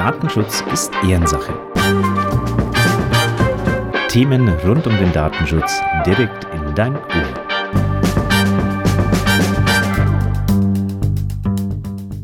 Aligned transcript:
Datenschutz 0.00 0.64
ist 0.72 0.90
Ehrensache. 1.06 1.52
Themen 4.08 4.48
rund 4.48 4.86
um 4.86 4.96
den 4.96 5.12
Datenschutz 5.12 5.78
direkt 6.06 6.46
in 6.54 6.74
dein 6.74 6.96
Ohr. 6.96 7.34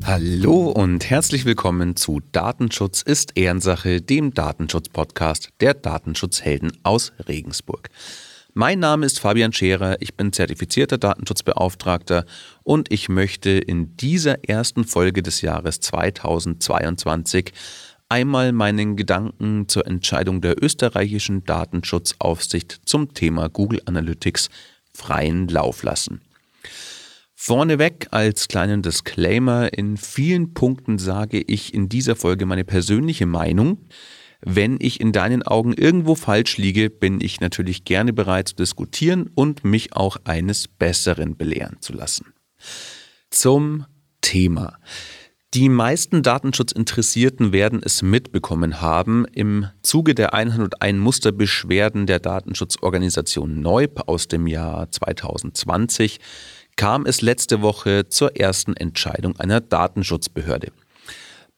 Hallo 0.06 0.70
und 0.70 1.10
herzlich 1.10 1.44
willkommen 1.44 1.96
zu 1.96 2.22
Datenschutz 2.32 3.02
ist 3.02 3.36
Ehrensache, 3.36 4.00
dem 4.00 4.32
Datenschutz-Podcast 4.32 5.50
der 5.60 5.74
Datenschutzhelden 5.74 6.72
aus 6.82 7.12
Regensburg. 7.28 7.90
Mein 8.58 8.78
Name 8.78 9.04
ist 9.04 9.20
Fabian 9.20 9.52
Scherer, 9.52 10.00
ich 10.00 10.14
bin 10.14 10.32
zertifizierter 10.32 10.96
Datenschutzbeauftragter 10.96 12.24
und 12.62 12.90
ich 12.90 13.10
möchte 13.10 13.50
in 13.50 13.98
dieser 13.98 14.48
ersten 14.48 14.84
Folge 14.84 15.22
des 15.22 15.42
Jahres 15.42 15.80
2022 15.80 17.52
einmal 18.08 18.52
meinen 18.52 18.96
Gedanken 18.96 19.68
zur 19.68 19.86
Entscheidung 19.86 20.40
der 20.40 20.64
österreichischen 20.64 21.44
Datenschutzaufsicht 21.44 22.80
zum 22.86 23.12
Thema 23.12 23.50
Google 23.50 23.82
Analytics 23.84 24.48
freien 24.94 25.48
Lauf 25.48 25.82
lassen. 25.82 26.22
Vorneweg 27.34 28.08
als 28.10 28.48
kleinen 28.48 28.80
Disclaimer, 28.80 29.70
in 29.74 29.98
vielen 29.98 30.54
Punkten 30.54 30.96
sage 30.96 31.42
ich 31.42 31.74
in 31.74 31.90
dieser 31.90 32.16
Folge 32.16 32.46
meine 32.46 32.64
persönliche 32.64 33.26
Meinung. 33.26 33.76
Wenn 34.40 34.76
ich 34.80 35.00
in 35.00 35.12
deinen 35.12 35.42
Augen 35.42 35.72
irgendwo 35.72 36.14
falsch 36.14 36.56
liege, 36.56 36.90
bin 36.90 37.20
ich 37.20 37.40
natürlich 37.40 37.84
gerne 37.84 38.12
bereit 38.12 38.48
zu 38.48 38.56
diskutieren 38.56 39.30
und 39.34 39.64
mich 39.64 39.94
auch 39.94 40.18
eines 40.24 40.68
Besseren 40.68 41.36
belehren 41.36 41.78
zu 41.80 41.92
lassen. 41.92 42.34
Zum 43.30 43.86
Thema. 44.20 44.78
Die 45.54 45.68
meisten 45.68 46.22
Datenschutzinteressierten 46.22 47.52
werden 47.52 47.80
es 47.82 48.02
mitbekommen 48.02 48.80
haben. 48.82 49.24
Im 49.32 49.68
Zuge 49.80 50.14
der 50.14 50.34
101 50.34 50.98
Musterbeschwerden 50.98 52.06
der 52.06 52.18
Datenschutzorganisation 52.18 53.60
Neub 53.60 54.02
aus 54.06 54.28
dem 54.28 54.46
Jahr 54.46 54.90
2020 54.90 56.18
kam 56.76 57.06
es 57.06 57.22
letzte 57.22 57.62
Woche 57.62 58.08
zur 58.08 58.36
ersten 58.36 58.74
Entscheidung 58.74 59.38
einer 59.38 59.60
Datenschutzbehörde. 59.60 60.72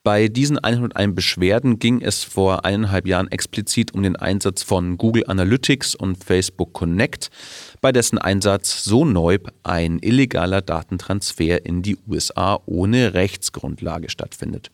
Bei 0.04 0.28
diesen 0.28 0.58
101 0.58 1.14
Beschwerden 1.14 1.78
ging 1.78 2.00
es 2.00 2.22
vor 2.22 2.64
eineinhalb 2.64 3.06
Jahren 3.06 3.30
explizit 3.30 3.92
um 3.94 4.02
den 4.02 4.16
Einsatz 4.16 4.62
von 4.62 4.96
Google 4.96 5.24
Analytics 5.26 5.94
und 5.94 6.22
Facebook 6.22 6.72
Connect, 6.72 7.30
bei 7.80 7.90
dessen 7.90 8.16
Einsatz 8.18 8.84
so 8.84 9.04
neu 9.04 9.38
ein 9.64 9.98
illegaler 9.98 10.62
Datentransfer 10.62 11.66
in 11.66 11.82
die 11.82 11.98
USA 12.06 12.60
ohne 12.66 13.14
Rechtsgrundlage 13.14 14.08
stattfindet. 14.08 14.70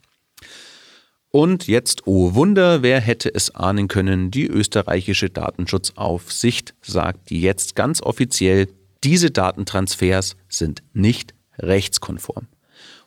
Und 1.31 1.67
jetzt, 1.67 2.07
oh 2.07 2.33
Wunder, 2.35 2.81
wer 2.81 3.01
hätte 3.01 3.33
es 3.33 3.53
ahnen 3.53 3.89
können, 3.89 4.31
die 4.31 4.47
österreichische 4.47 5.29
Datenschutzaufsicht 5.29 6.75
sagt 6.81 7.29
jetzt 7.31 7.75
ganz 7.75 8.01
offiziell, 8.01 8.69
diese 9.03 9.31
Datentransfers 9.31 10.37
sind 10.47 10.81
nicht 10.93 11.33
rechtskonform 11.59 12.47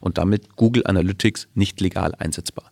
und 0.01 0.19
damit 0.19 0.57
Google 0.57 0.87
Analytics 0.87 1.49
nicht 1.55 1.81
legal 1.81 2.15
einsetzbar. 2.19 2.71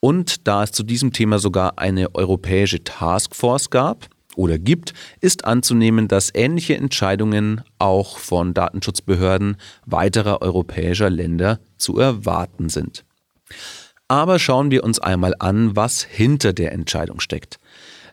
Und 0.00 0.46
da 0.46 0.62
es 0.62 0.72
zu 0.72 0.82
diesem 0.82 1.12
Thema 1.12 1.38
sogar 1.38 1.78
eine 1.78 2.14
europäische 2.14 2.84
Taskforce 2.84 3.70
gab 3.70 4.08
oder 4.36 4.58
gibt, 4.58 4.94
ist 5.20 5.44
anzunehmen, 5.44 6.06
dass 6.06 6.30
ähnliche 6.32 6.76
Entscheidungen 6.76 7.62
auch 7.78 8.18
von 8.18 8.54
Datenschutzbehörden 8.54 9.56
weiterer 9.86 10.40
europäischer 10.40 11.10
Länder 11.10 11.58
zu 11.76 11.98
erwarten 11.98 12.68
sind. 12.68 13.04
Aber 14.06 14.38
schauen 14.38 14.70
wir 14.70 14.84
uns 14.84 15.00
einmal 15.00 15.34
an, 15.38 15.74
was 15.74 16.02
hinter 16.02 16.52
der 16.52 16.72
Entscheidung 16.72 17.20
steckt. 17.20 17.58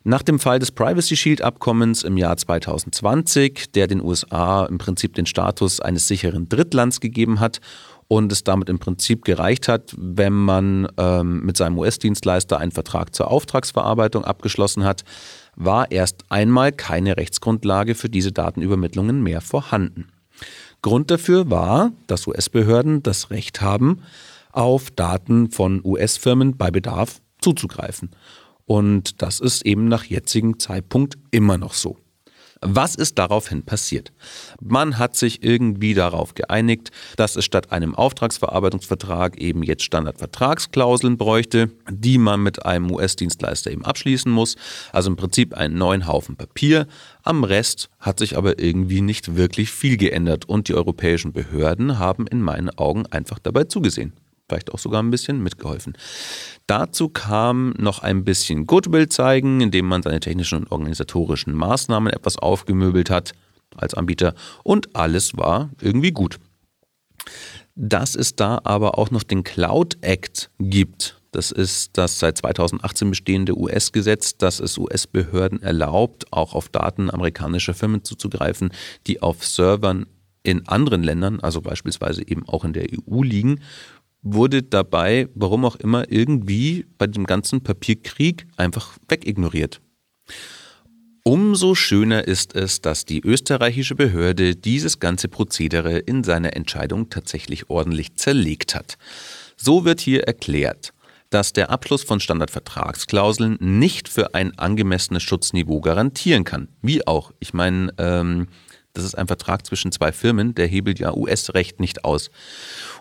Nach 0.07 0.21
dem 0.21 0.39
Fall 0.39 0.59
des 0.59 0.71
Privacy 0.71 1.15
Shield 1.17 1.41
Abkommens 1.41 2.03
im 2.03 2.15
Jahr 2.17 2.37
2020, 2.37 3.71
der 3.71 3.87
den 3.87 4.03
USA 4.03 4.65
im 4.65 4.77
Prinzip 4.77 5.15
den 5.15 5.25
Status 5.25 5.79
eines 5.79 6.07
sicheren 6.07 6.47
Drittlands 6.47 6.99
gegeben 6.99 7.39
hat 7.39 7.59
und 8.07 8.31
es 8.31 8.43
damit 8.43 8.69
im 8.69 8.79
Prinzip 8.79 9.25
gereicht 9.25 9.67
hat, 9.67 9.95
wenn 9.97 10.33
man 10.33 10.87
ähm, 10.97 11.43
mit 11.43 11.57
seinem 11.57 11.77
US-Dienstleister 11.77 12.59
einen 12.59 12.71
Vertrag 12.71 13.15
zur 13.15 13.31
Auftragsverarbeitung 13.31 14.23
abgeschlossen 14.23 14.83
hat, 14.83 15.03
war 15.55 15.91
erst 15.91 16.23
einmal 16.29 16.71
keine 16.71 17.17
Rechtsgrundlage 17.17 17.95
für 17.95 18.09
diese 18.09 18.31
Datenübermittlungen 18.31 19.23
mehr 19.23 19.41
vorhanden. 19.41 20.09
Grund 20.81 21.09
dafür 21.09 21.49
war, 21.49 21.93
dass 22.07 22.27
US-Behörden 22.27 23.01
das 23.01 23.31
Recht 23.31 23.61
haben, 23.61 24.01
auf 24.51 24.91
Daten 24.91 25.51
von 25.51 25.81
US-Firmen 25.83 26.57
bei 26.57 26.71
Bedarf 26.71 27.21
zuzugreifen. 27.41 28.11
Und 28.65 29.21
das 29.21 29.39
ist 29.39 29.65
eben 29.65 29.87
nach 29.87 30.03
jetzigem 30.03 30.59
Zeitpunkt 30.59 31.17
immer 31.31 31.57
noch 31.57 31.73
so. 31.73 31.97
Was 32.67 32.95
ist 32.95 33.19
daraufhin 33.19 33.61
passiert? 33.61 34.11
Man 34.59 34.97
hat 34.97 35.15
sich 35.15 35.43
irgendwie 35.43 35.93
darauf 35.93 36.33
geeinigt, 36.33 36.89
dass 37.15 37.35
es 37.35 37.45
statt 37.45 37.71
einem 37.71 37.93
Auftragsverarbeitungsvertrag 37.93 39.37
eben 39.37 39.61
jetzt 39.61 39.83
Standardvertragsklauseln 39.83 41.15
bräuchte, 41.15 41.69
die 41.91 42.17
man 42.17 42.41
mit 42.41 42.65
einem 42.65 42.89
US-Dienstleister 42.89 43.69
eben 43.69 43.85
abschließen 43.85 44.31
muss. 44.31 44.55
Also 44.91 45.11
im 45.11 45.15
Prinzip 45.15 45.53
einen 45.53 45.77
neuen 45.77 46.07
Haufen 46.07 46.37
Papier. 46.37 46.87
Am 47.21 47.43
Rest 47.43 47.91
hat 47.99 48.17
sich 48.17 48.35
aber 48.35 48.57
irgendwie 48.57 49.01
nicht 49.01 49.35
wirklich 49.35 49.69
viel 49.69 49.97
geändert 49.97 50.45
und 50.49 50.67
die 50.67 50.73
europäischen 50.73 51.33
Behörden 51.33 51.99
haben 51.99 52.25
in 52.25 52.41
meinen 52.41 52.71
Augen 52.71 53.05
einfach 53.05 53.37
dabei 53.37 53.65
zugesehen 53.65 54.13
vielleicht 54.47 54.73
auch 54.73 54.79
sogar 54.79 55.01
ein 55.01 55.11
bisschen 55.11 55.41
mitgeholfen. 55.41 55.97
Dazu 56.67 57.09
kam 57.09 57.73
noch 57.77 57.99
ein 57.99 58.23
bisschen 58.23 58.65
Goodwill 58.65 59.09
zeigen, 59.09 59.61
indem 59.61 59.87
man 59.87 60.03
seine 60.03 60.19
technischen 60.19 60.59
und 60.59 60.71
organisatorischen 60.71 61.53
Maßnahmen 61.53 62.11
etwas 62.11 62.37
aufgemöbelt 62.37 63.09
hat 63.09 63.33
als 63.75 63.93
Anbieter 63.93 64.35
und 64.63 64.95
alles 64.95 65.35
war 65.37 65.69
irgendwie 65.81 66.11
gut. 66.11 66.39
Dass 67.75 68.15
es 68.15 68.35
da 68.35 68.61
aber 68.63 68.97
auch 68.97 69.11
noch 69.11 69.23
den 69.23 69.43
Cloud 69.43 69.97
Act 70.01 70.49
gibt, 70.59 71.19
das 71.31 71.51
ist 71.51 71.97
das 71.97 72.19
seit 72.19 72.37
2018 72.37 73.09
bestehende 73.09 73.57
US-Gesetz, 73.57 74.37
das 74.37 74.61
es 74.61 74.77
US-Behörden 74.77 75.61
erlaubt, 75.61 76.31
auch 76.31 76.53
auf 76.53 76.69
Daten 76.69 77.09
amerikanischer 77.09 77.73
Firmen 77.73 78.05
zuzugreifen, 78.05 78.71
die 79.07 79.21
auf 79.21 79.45
Servern 79.45 80.05
in 80.43 80.65
anderen 80.67 81.03
Ländern, 81.03 81.41
also 81.41 81.59
beispielsweise 81.59 82.25
eben 82.25 82.47
auch 82.47 82.63
in 82.63 82.71
der 82.71 82.87
EU 82.89 83.23
liegen 83.23 83.59
wurde 84.25 84.63
dabei, 84.63 85.29
warum 85.35 85.63
auch 85.63 85.77
immer, 85.77 86.11
irgendwie 86.11 86.85
bei 86.97 87.07
dem 87.07 87.25
ganzen 87.25 87.61
Papierkrieg 87.61 88.47
einfach 88.57 88.97
wegignoriert. 89.07 89.79
Umso 91.23 91.73
schöner 91.73 92.27
ist 92.27 92.55
es, 92.55 92.81
dass 92.81 93.05
die 93.05 93.21
österreichische 93.21 93.95
Behörde 93.95 94.55
dieses 94.55 94.99
ganze 94.99 95.27
Prozedere 95.27 95.97
in 95.97 96.23
seiner 96.23 96.55
Entscheidung 96.55 97.09
tatsächlich 97.09 97.69
ordentlich 97.69 98.15
zerlegt 98.15 98.75
hat. 98.75 98.97
So 99.55 99.85
wird 99.85 100.01
hier 100.01 100.23
erklärt, 100.23 100.93
dass 101.29 101.53
der 101.53 101.69
Abschluss 101.69 102.03
von 102.03 102.19
Standardvertragsklauseln 102.19 103.57
nicht 103.59 104.07
für 104.09 104.35
ein 104.35 104.57
angemessenes 104.57 105.23
Schutzniveau 105.23 105.81
garantieren 105.81 106.43
kann. 106.43 106.67
Wie 106.81 107.05
auch. 107.07 107.31
Ich 107.39 107.53
meine, 107.53 107.93
ähm, 107.97 108.47
das 108.95 109.05
ist 109.05 109.15
ein 109.15 109.27
Vertrag 109.27 109.65
zwischen 109.65 109.91
zwei 109.91 110.11
Firmen, 110.11 110.55
der 110.55 110.67
hebelt 110.67 110.99
ja 110.99 111.13
US-Recht 111.13 111.79
nicht 111.79 112.03
aus. 112.03 112.31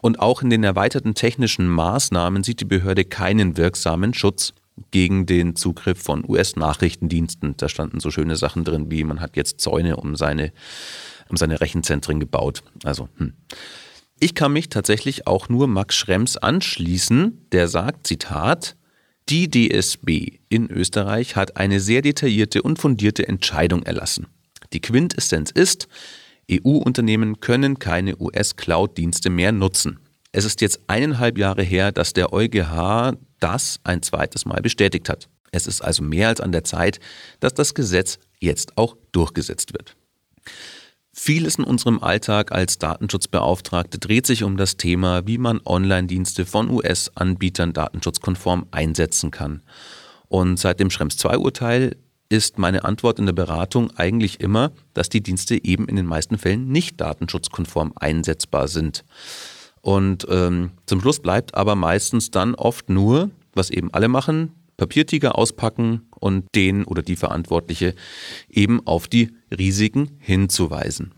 Und 0.02 0.20
auch 0.20 0.42
in 0.42 0.50
den 0.50 0.64
erweiterten 0.64 1.14
technischen 1.14 1.68
Maßnahmen 1.68 2.44
sieht 2.44 2.60
die 2.60 2.66
Behörde 2.66 3.04
keinen 3.04 3.56
wirksamen 3.56 4.12
Schutz 4.12 4.52
gegen 4.90 5.24
den 5.24 5.56
Zugriff 5.56 6.02
von 6.02 6.24
US-Nachrichtendiensten. 6.28 7.56
Da 7.56 7.68
standen 7.68 8.00
so 8.00 8.10
schöne 8.10 8.36
Sachen 8.36 8.64
drin, 8.64 8.90
wie 8.90 9.04
man 9.04 9.20
hat 9.20 9.36
jetzt 9.36 9.60
Zäune 9.60 9.96
um 9.96 10.16
seine, 10.16 10.52
um 11.28 11.36
seine 11.36 11.60
Rechenzentren 11.60 12.20
gebaut. 12.20 12.62
Also, 12.82 13.08
hm. 13.16 13.34
Ich 14.20 14.34
kann 14.34 14.52
mich 14.52 14.68
tatsächlich 14.68 15.26
auch 15.26 15.48
nur 15.48 15.66
Max 15.66 15.96
Schrems 15.96 16.36
anschließen, 16.36 17.48
der 17.52 17.68
sagt, 17.68 18.06
Zitat, 18.06 18.76
die 19.28 19.50
DSB 19.50 20.38
in 20.48 20.70
Österreich 20.70 21.34
hat 21.34 21.56
eine 21.56 21.80
sehr 21.80 22.02
detaillierte 22.02 22.62
und 22.62 22.78
fundierte 22.78 23.26
Entscheidung 23.26 23.82
erlassen. 23.82 24.26
Die 24.74 24.80
Quintessenz 24.80 25.52
ist, 25.52 25.88
EU-Unternehmen 26.50 27.40
können 27.40 27.78
keine 27.78 28.20
US-Cloud-Dienste 28.20 29.30
mehr 29.30 29.52
nutzen. 29.52 30.00
Es 30.32 30.44
ist 30.44 30.60
jetzt 30.60 30.80
eineinhalb 30.88 31.38
Jahre 31.38 31.62
her, 31.62 31.92
dass 31.92 32.12
der 32.12 32.32
EuGH 32.32 33.12
das 33.38 33.78
ein 33.84 34.02
zweites 34.02 34.44
Mal 34.44 34.60
bestätigt 34.60 35.08
hat. 35.08 35.28
Es 35.52 35.68
ist 35.68 35.80
also 35.80 36.02
mehr 36.02 36.28
als 36.28 36.40
an 36.40 36.50
der 36.50 36.64
Zeit, 36.64 36.98
dass 37.38 37.54
das 37.54 37.74
Gesetz 37.74 38.18
jetzt 38.40 38.76
auch 38.76 38.96
durchgesetzt 39.12 39.72
wird. 39.74 39.96
Vieles 41.12 41.54
in 41.54 41.64
unserem 41.64 42.02
Alltag 42.02 42.50
als 42.50 42.78
Datenschutzbeauftragte 42.78 44.00
dreht 44.00 44.26
sich 44.26 44.42
um 44.42 44.56
das 44.56 44.76
Thema, 44.76 45.24
wie 45.28 45.38
man 45.38 45.60
Online-Dienste 45.64 46.44
von 46.44 46.68
US-Anbietern 46.68 47.72
datenschutzkonform 47.72 48.66
einsetzen 48.72 49.30
kann. 49.30 49.62
Und 50.26 50.58
seit 50.58 50.80
dem 50.80 50.90
Schrems 50.90 51.16
II-Urteil 51.24 51.96
ist 52.28 52.58
meine 52.58 52.84
Antwort 52.84 53.18
in 53.18 53.26
der 53.26 53.32
Beratung 53.32 53.90
eigentlich 53.96 54.40
immer, 54.40 54.72
dass 54.94 55.08
die 55.08 55.22
Dienste 55.22 55.62
eben 55.64 55.88
in 55.88 55.96
den 55.96 56.06
meisten 56.06 56.38
Fällen 56.38 56.68
nicht 56.68 57.00
datenschutzkonform 57.00 57.92
einsetzbar 57.96 58.68
sind. 58.68 59.04
Und 59.80 60.26
ähm, 60.30 60.72
zum 60.86 61.00
Schluss 61.00 61.20
bleibt 61.20 61.54
aber 61.54 61.74
meistens 61.74 62.30
dann 62.30 62.54
oft 62.54 62.88
nur, 62.88 63.30
was 63.52 63.70
eben 63.70 63.92
alle 63.92 64.08
machen, 64.08 64.52
Papiertiger 64.76 65.38
auspacken 65.38 66.08
und 66.18 66.46
den 66.54 66.84
oder 66.84 67.02
die 67.02 67.16
Verantwortliche 67.16 67.94
eben 68.48 68.84
auf 68.86 69.06
die 69.06 69.36
Risiken 69.56 70.16
hinzuweisen. 70.18 71.12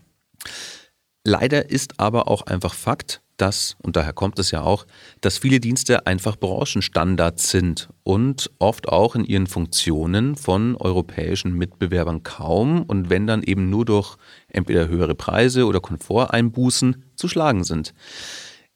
Leider 1.23 1.69
ist 1.69 1.99
aber 1.99 2.27
auch 2.27 2.43
einfach 2.43 2.73
Fakt, 2.73 3.21
dass, 3.37 3.77
und 3.81 3.95
daher 3.95 4.13
kommt 4.13 4.39
es 4.39 4.51
ja 4.51 4.61
auch, 4.61 4.85
dass 5.21 5.37
viele 5.37 5.59
Dienste 5.59 6.07
einfach 6.07 6.35
Branchenstandards 6.35 7.49
sind 7.49 7.89
und 8.03 8.51
oft 8.59 8.89
auch 8.89 9.15
in 9.15 9.23
ihren 9.23 9.47
Funktionen 9.47 10.35
von 10.35 10.75
europäischen 10.75 11.53
Mitbewerbern 11.53 12.23
kaum 12.23 12.83
und 12.83 13.09
wenn 13.09 13.27
dann 13.27 13.43
eben 13.43 13.69
nur 13.69 13.85
durch 13.85 14.17
entweder 14.47 14.87
höhere 14.87 15.15
Preise 15.15 15.65
oder 15.65 15.79
Komforteinbußen 15.79 17.05
zu 17.15 17.27
schlagen 17.27 17.63
sind. 17.63 17.93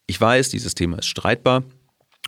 Ich 0.08 0.20
weiß, 0.20 0.50
dieses 0.50 0.76
Thema 0.76 1.00
ist 1.00 1.08
streitbar 1.08 1.64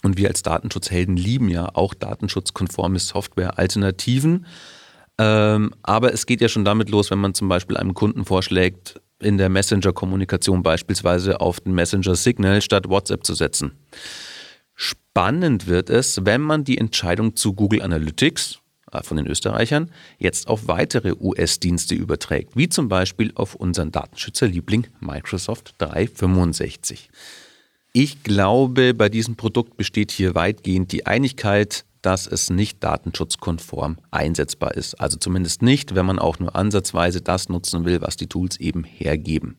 und 0.03 0.17
wir 0.17 0.27
als 0.27 0.41
Datenschutzhelden 0.41 1.15
lieben 1.15 1.49
ja 1.49 1.69
auch 1.73 1.93
datenschutzkonforme 1.93 2.99
Software-Alternativen. 2.99 4.45
Ähm, 5.19 5.73
aber 5.83 6.13
es 6.13 6.25
geht 6.25 6.41
ja 6.41 6.49
schon 6.49 6.65
damit 6.65 6.89
los, 6.89 7.11
wenn 7.11 7.19
man 7.19 7.33
zum 7.33 7.47
Beispiel 7.47 7.77
einem 7.77 7.93
Kunden 7.93 8.25
vorschlägt, 8.25 8.99
in 9.23 9.37
der 9.37 9.49
Messenger-Kommunikation 9.49 10.63
beispielsweise 10.63 11.41
auf 11.41 11.59
den 11.59 11.73
Messenger 11.73 12.15
Signal 12.15 12.61
statt 12.61 12.89
WhatsApp 12.89 13.25
zu 13.25 13.33
setzen. 13.33 13.71
Spannend 14.75 15.67
wird 15.67 15.89
es, 15.89 16.25
wenn 16.25 16.41
man 16.41 16.63
die 16.63 16.77
Entscheidung 16.77 17.35
zu 17.35 17.53
Google 17.53 17.81
Analytics 17.81 18.59
äh, 18.91 19.03
von 19.03 19.17
den 19.17 19.27
Österreichern 19.27 19.91
jetzt 20.17 20.47
auf 20.47 20.67
weitere 20.67 21.13
US-Dienste 21.19 21.95
überträgt, 21.95 22.55
wie 22.55 22.69
zum 22.69 22.87
Beispiel 22.87 23.31
auf 23.35 23.55
unseren 23.55 23.91
Datenschützerliebling 23.91 24.87
Microsoft 24.99 25.75
365. 25.79 27.09
Ich 27.95 28.23
glaube, 28.23 28.95
bei 28.95 29.07
diesem 29.07 29.35
Produkt 29.35 29.77
besteht 29.77 30.09
hier 30.09 30.33
weitgehend 30.33 30.91
die 30.91 31.05
Einigkeit, 31.05 31.85
dass 32.01 32.25
es 32.25 32.49
nicht 32.49 32.83
datenschutzkonform 32.83 33.97
einsetzbar 34.09 34.73
ist. 34.73 34.99
Also 34.99 35.17
zumindest 35.17 35.61
nicht, 35.61 35.93
wenn 35.93 36.07
man 36.07 36.17
auch 36.17 36.39
nur 36.39 36.55
ansatzweise 36.55 37.21
das 37.21 37.49
nutzen 37.49 37.85
will, 37.85 38.01
was 38.01 38.17
die 38.17 38.25
Tools 38.25 38.59
eben 38.59 38.83
hergeben. 38.83 39.57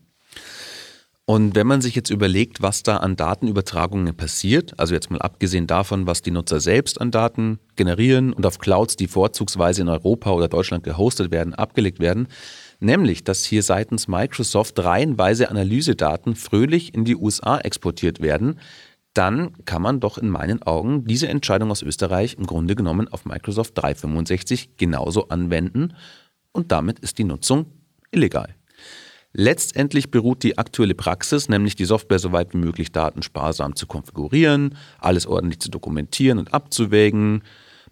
Und 1.27 1.55
wenn 1.55 1.69
man 1.69 1.81
sich 1.81 1.95
jetzt 1.95 2.11
überlegt, 2.11 2.61
was 2.61 2.83
da 2.83 2.97
an 2.97 3.15
Datenübertragungen 3.15 4.17
passiert, 4.17 4.79
also 4.81 4.95
jetzt 4.95 5.13
mal 5.13 5.23
abgesehen 5.23 5.69
davon, 5.69 6.09
was 6.09 6.21
die 6.21 6.33
Nutzer 6.33 6.59
selbst 6.59 7.01
an 7.01 7.13
Daten 7.13 7.61
generieren 7.77 8.33
und 8.33 8.45
auf 8.45 8.59
Clouds, 8.59 8.97
die 8.97 9.07
vorzugsweise 9.07 9.83
in 9.83 9.89
Europa 9.89 10.33
oder 10.33 10.49
Deutschland 10.49 10.83
gehostet 10.83 11.31
werden, 11.31 11.55
abgelegt 11.55 12.01
werden, 12.01 12.27
nämlich 12.85 13.25
dass 13.25 13.45
hier 13.45 13.63
seitens 13.63 14.07
Microsoft 14.09 14.79
reihenweise 14.79 15.51
Analysedaten 15.51 16.37
fröhlich 16.37 16.95
in 16.95 17.05
die 17.05 17.17
USA 17.17 17.59
exportiert 17.59 18.21
werden, 18.21 18.61
dann 19.15 19.53
kann 19.65 19.83
man 19.83 20.01
doch 20.01 20.19
in 20.19 20.29
meinen 20.29 20.63
Augen 20.63 21.05
diese 21.05 21.29
Entscheidung 21.29 21.71
aus 21.71 21.83
Österreich 21.83 22.35
im 22.39 22.47
Grunde 22.47 22.75
genommen 22.75 23.09
auf 23.09 23.25
Microsoft 23.25 23.79
365 23.79 24.77
genauso 24.77 25.29
anwenden 25.29 25.95
und 26.53 26.73
damit 26.73 26.99
ist 27.01 27.19
die 27.19 27.25
Nutzung 27.25 27.67
illegal. 28.11 28.55
Letztendlich 29.33 30.13
beruht 30.13 30.45
die 30.45 30.59
aktuelle 30.59 30.95
Praxis, 30.95 31.49
nämlich 31.49 31.75
die 31.75 31.87
Software 31.87 32.21
so 32.21 32.31
weit 32.31 32.55
wie 32.55 32.59
möglich 32.59 32.93
datensparsam 32.93 33.75
zu 33.75 33.89
konfigurieren, 33.89 34.77
alles 34.99 35.27
ordentlich 35.27 35.59
zu 35.59 35.71
dokumentieren 35.71 36.39
und 36.39 36.55
abzuwägen, 36.55 37.43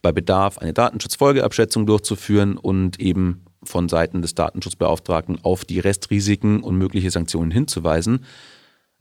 bei 0.03 0.13
Bedarf 0.13 0.59
eine 0.59 0.73
Datenschutzfolgeabschätzung 0.73 1.87
durchzuführen 1.87 2.57
und 2.57 3.01
eben 3.01 3.45
von 3.73 3.89
Seiten 3.89 4.23
des 4.23 4.35
Datenschutzbeauftragten 4.35 5.41
auf 5.43 5.65
die 5.65 5.81
Restrisiken 5.81 6.63
und 6.63 6.77
mögliche 6.77 7.11
Sanktionen 7.11 7.51
hinzuweisen, 7.51 8.25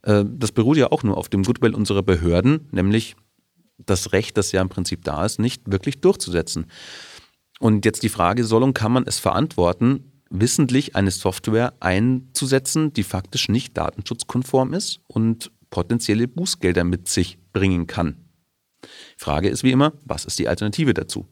äh, 0.02 0.24
das 0.26 0.50
beruht 0.50 0.78
ja 0.78 0.90
auch 0.90 1.02
nur 1.02 1.16
auf 1.16 1.28
dem 1.28 1.44
Goodwill 1.44 1.74
unserer 1.74 2.02
Behörden, 2.02 2.68
nämlich 2.72 3.14
das 3.78 4.12
Recht, 4.12 4.36
das 4.36 4.52
ja 4.52 4.60
im 4.60 4.68
Prinzip 4.68 5.04
da 5.04 5.24
ist, 5.24 5.38
nicht 5.38 5.70
wirklich 5.70 6.00
durchzusetzen. 6.00 6.66
Und 7.60 7.84
jetzt 7.84 8.02
die 8.02 8.08
Frage, 8.08 8.44
soll 8.44 8.62
und 8.62 8.74
kann 8.74 8.92
man 8.92 9.04
es 9.06 9.18
verantworten, 9.18 10.12
wissentlich 10.30 10.96
eine 10.96 11.10
Software 11.10 11.74
einzusetzen, 11.80 12.92
die 12.92 13.02
faktisch 13.02 13.48
nicht 13.48 13.76
datenschutzkonform 13.76 14.72
ist 14.72 15.00
und 15.06 15.52
potenzielle 15.70 16.26
Bußgelder 16.26 16.84
mit 16.84 17.08
sich 17.08 17.38
bringen 17.52 17.86
kann? 17.86 18.16
Frage 19.16 19.48
ist 19.48 19.62
wie 19.62 19.70
immer, 19.70 19.92
was 20.04 20.24
ist 20.24 20.38
die 20.38 20.48
Alternative 20.48 20.94
dazu? 20.94 21.26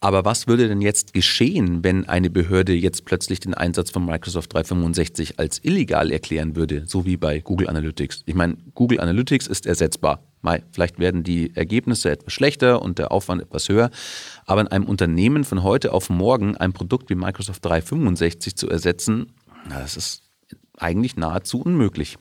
Aber 0.00 0.24
was 0.24 0.46
würde 0.46 0.68
denn 0.68 0.80
jetzt 0.80 1.12
geschehen, 1.12 1.82
wenn 1.84 2.08
eine 2.08 2.30
Behörde 2.30 2.72
jetzt 2.72 3.04
plötzlich 3.04 3.40
den 3.40 3.54
Einsatz 3.54 3.90
von 3.90 4.04
Microsoft 4.04 4.52
365 4.54 5.38
als 5.38 5.60
illegal 5.62 6.10
erklären 6.10 6.56
würde, 6.56 6.84
so 6.86 7.04
wie 7.04 7.16
bei 7.16 7.40
Google 7.40 7.68
Analytics? 7.68 8.22
Ich 8.26 8.34
meine, 8.34 8.56
Google 8.74 9.00
Analytics 9.00 9.46
ist 9.46 9.66
ersetzbar. 9.66 10.22
Vielleicht 10.72 10.98
werden 11.00 11.24
die 11.24 11.54
Ergebnisse 11.56 12.10
etwas 12.10 12.32
schlechter 12.32 12.80
und 12.80 12.98
der 12.98 13.10
Aufwand 13.10 13.42
etwas 13.42 13.68
höher. 13.68 13.90
Aber 14.44 14.60
in 14.60 14.68
einem 14.68 14.84
Unternehmen 14.84 15.42
von 15.42 15.64
heute 15.64 15.92
auf 15.92 16.08
morgen 16.08 16.56
ein 16.56 16.72
Produkt 16.72 17.10
wie 17.10 17.16
Microsoft 17.16 17.64
365 17.64 18.56
zu 18.56 18.68
ersetzen, 18.68 19.32
das 19.68 19.96
ist 19.96 20.22
eigentlich 20.78 21.16
nahezu 21.16 21.60
unmöglich. 21.60 22.16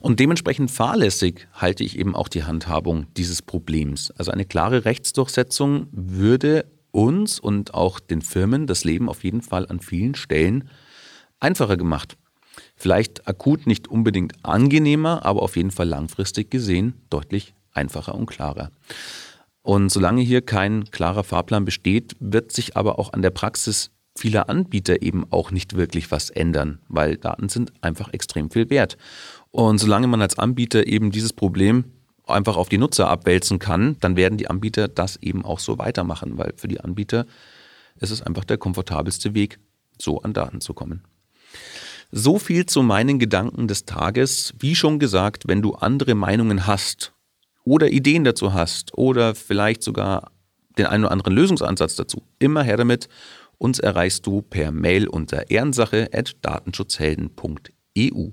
Und 0.00 0.20
dementsprechend 0.20 0.70
fahrlässig 0.70 1.48
halte 1.52 1.84
ich 1.84 1.98
eben 1.98 2.14
auch 2.14 2.28
die 2.28 2.44
Handhabung 2.44 3.06
dieses 3.16 3.42
Problems. 3.42 4.10
Also 4.12 4.30
eine 4.30 4.44
klare 4.44 4.84
Rechtsdurchsetzung 4.84 5.88
würde 5.92 6.66
uns 6.92 7.38
und 7.38 7.74
auch 7.74 8.00
den 8.00 8.22
Firmen 8.22 8.66
das 8.66 8.84
Leben 8.84 9.08
auf 9.08 9.24
jeden 9.24 9.42
Fall 9.42 9.66
an 9.68 9.80
vielen 9.80 10.14
Stellen 10.14 10.68
einfacher 11.38 11.76
gemacht. 11.76 12.16
Vielleicht 12.76 13.28
akut 13.28 13.66
nicht 13.66 13.88
unbedingt 13.88 14.44
angenehmer, 14.44 15.24
aber 15.24 15.42
auf 15.42 15.56
jeden 15.56 15.70
Fall 15.70 15.88
langfristig 15.88 16.50
gesehen 16.50 16.94
deutlich 17.10 17.54
einfacher 17.72 18.14
und 18.14 18.26
klarer. 18.26 18.70
Und 19.62 19.90
solange 19.90 20.22
hier 20.22 20.42
kein 20.42 20.84
klarer 20.90 21.22
Fahrplan 21.24 21.64
besteht, 21.64 22.16
wird 22.18 22.52
sich 22.52 22.76
aber 22.76 22.98
auch 22.98 23.12
an 23.12 23.22
der 23.22 23.30
Praxis 23.30 23.90
vieler 24.16 24.48
Anbieter 24.48 25.02
eben 25.02 25.24
auch 25.30 25.50
nicht 25.50 25.76
wirklich 25.76 26.10
was 26.10 26.30
ändern, 26.30 26.80
weil 26.88 27.16
Daten 27.16 27.48
sind 27.48 27.72
einfach 27.80 28.12
extrem 28.12 28.50
viel 28.50 28.70
wert. 28.70 28.96
Und 29.50 29.78
solange 29.78 30.06
man 30.06 30.22
als 30.22 30.38
Anbieter 30.38 30.86
eben 30.86 31.10
dieses 31.10 31.32
Problem 31.32 31.84
einfach 32.26 32.56
auf 32.56 32.68
die 32.68 32.78
Nutzer 32.78 33.08
abwälzen 33.08 33.58
kann, 33.58 33.96
dann 34.00 34.16
werden 34.16 34.38
die 34.38 34.48
Anbieter 34.48 34.88
das 34.88 35.16
eben 35.16 35.44
auch 35.44 35.58
so 35.58 35.78
weitermachen, 35.78 36.38
weil 36.38 36.52
für 36.56 36.68
die 36.68 36.80
Anbieter 36.80 37.26
ist 37.98 38.10
es 38.10 38.22
einfach 38.22 38.44
der 38.44 38.58
komfortabelste 38.58 39.34
Weg, 39.34 39.58
so 39.98 40.20
an 40.22 40.32
Daten 40.32 40.60
zu 40.60 40.74
kommen. 40.74 41.04
So 42.12 42.38
viel 42.38 42.66
zu 42.66 42.82
meinen 42.82 43.18
Gedanken 43.18 43.68
des 43.68 43.84
Tages. 43.84 44.54
Wie 44.58 44.74
schon 44.74 44.98
gesagt, 44.98 45.46
wenn 45.46 45.62
du 45.62 45.74
andere 45.74 46.14
Meinungen 46.14 46.66
hast 46.66 47.12
oder 47.64 47.90
Ideen 47.90 48.24
dazu 48.24 48.52
hast 48.52 48.96
oder 48.96 49.34
vielleicht 49.34 49.82
sogar 49.82 50.32
den 50.78 50.86
einen 50.86 51.04
oder 51.04 51.12
anderen 51.12 51.34
Lösungsansatz 51.34 51.96
dazu, 51.96 52.22
immer 52.38 52.62
her 52.62 52.76
damit. 52.76 53.08
Uns 53.60 53.78
erreichst 53.78 54.26
du 54.26 54.40
per 54.40 54.72
Mail 54.72 55.06
unter 55.06 55.50
ehrensache.datenschutzhelden.eu. 55.50 58.28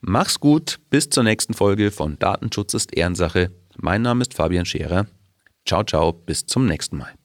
Mach's 0.00 0.38
gut, 0.38 0.78
bis 0.88 1.10
zur 1.10 1.24
nächsten 1.24 1.52
Folge 1.52 1.90
von 1.90 2.16
Datenschutz 2.20 2.74
ist 2.74 2.96
Ehrensache. 2.96 3.50
Mein 3.76 4.02
Name 4.02 4.22
ist 4.22 4.34
Fabian 4.34 4.64
Scherer. 4.64 5.08
Ciao, 5.66 5.82
ciao, 5.82 6.12
bis 6.12 6.46
zum 6.46 6.66
nächsten 6.66 6.98
Mal. 6.98 7.15